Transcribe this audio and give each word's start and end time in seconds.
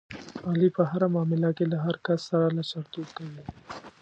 علي 0.47 0.69
په 0.77 0.83
هره 0.91 1.07
معامله 1.13 1.49
کې 1.57 1.65
له 1.71 1.77
هر 1.85 1.95
کس 2.05 2.19
سره 2.29 2.45
لچرتوب 2.57 3.07
کوي. 3.17 3.43